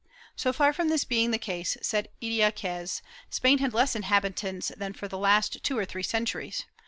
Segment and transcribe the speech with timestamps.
[0.35, 5.07] So far from this being the case, said Idiaquez, Spain had less inhabitants than for
[5.07, 6.65] the last two or three centuries.